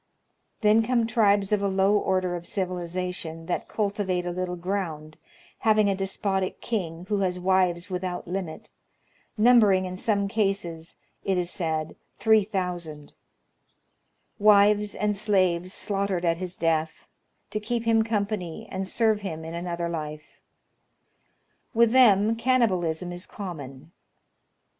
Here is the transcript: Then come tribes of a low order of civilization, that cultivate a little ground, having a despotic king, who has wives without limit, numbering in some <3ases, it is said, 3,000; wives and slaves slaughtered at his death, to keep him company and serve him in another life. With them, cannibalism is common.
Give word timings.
Then 0.61 0.81
come 0.81 1.05
tribes 1.05 1.51
of 1.51 1.61
a 1.61 1.67
low 1.67 1.95
order 1.95 2.35
of 2.35 2.47
civilization, 2.47 3.45
that 3.45 3.67
cultivate 3.67 4.25
a 4.25 4.31
little 4.31 4.55
ground, 4.55 5.15
having 5.59 5.91
a 5.91 5.95
despotic 5.95 6.59
king, 6.59 7.05
who 7.07 7.19
has 7.19 7.39
wives 7.39 7.87
without 7.91 8.27
limit, 8.27 8.71
numbering 9.37 9.85
in 9.85 9.95
some 9.95 10.27
<3ases, 10.27 10.95
it 11.23 11.37
is 11.37 11.51
said, 11.51 11.95
3,000; 12.17 13.13
wives 14.39 14.95
and 14.95 15.15
slaves 15.15 15.71
slaughtered 15.71 16.25
at 16.25 16.37
his 16.37 16.57
death, 16.57 17.05
to 17.51 17.59
keep 17.59 17.83
him 17.85 18.03
company 18.03 18.67
and 18.71 18.87
serve 18.87 19.21
him 19.21 19.45
in 19.45 19.53
another 19.53 19.87
life. 19.87 20.41
With 21.75 21.91
them, 21.91 22.35
cannibalism 22.35 23.11
is 23.11 23.27
common. 23.27 23.91